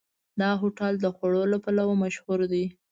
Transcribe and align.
دا 0.39 0.49
هوټل 0.61 0.93
د 0.99 1.05
خوړو 1.15 1.43
له 1.53 1.57
پلوه 1.63 1.95
مشهور 2.03 2.39
دی. 2.51 2.65